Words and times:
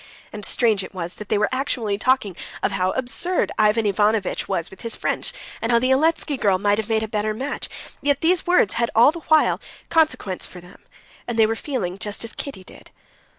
And 0.33 0.43
strange 0.45 0.83
it 0.83 0.95
was 0.95 1.13
that 1.17 1.29
they 1.29 1.37
were 1.37 1.47
actually 1.51 1.99
talking 1.99 2.35
of 2.63 2.71
how 2.71 2.89
absurd 2.93 3.51
Ivan 3.59 3.85
Ivanovitch 3.85 4.47
was 4.47 4.71
with 4.71 4.81
his 4.81 4.95
French, 4.95 5.31
and 5.61 5.71
how 5.71 5.77
the 5.77 5.91
Eletsky 5.91 6.39
girl 6.39 6.57
might 6.57 6.79
have 6.79 6.89
made 6.89 7.03
a 7.03 7.07
better 7.07 7.35
match, 7.35 7.69
yet 8.01 8.21
these 8.21 8.47
words 8.47 8.73
had 8.73 8.89
all 8.95 9.11
the 9.11 9.19
while 9.27 9.61
consequence 9.89 10.47
for 10.47 10.59
them, 10.59 10.83
and 11.27 11.37
they 11.37 11.45
were 11.45 11.55
feeling 11.55 11.99
just 11.99 12.23
as 12.23 12.33
Kitty 12.33 12.63
did. 12.63 12.89